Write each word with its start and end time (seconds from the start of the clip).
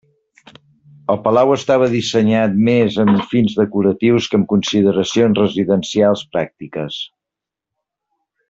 El 1.15 1.19
palau 1.27 1.51
estava 1.55 1.89
dissenyat 1.91 2.55
més 2.71 2.97
amb 3.05 3.27
fins 3.33 3.55
decoratius 3.61 4.31
que 4.31 4.39
amb 4.41 4.49
consideracions 4.57 5.43
residencials 5.45 6.25
pràctiques. 6.35 7.03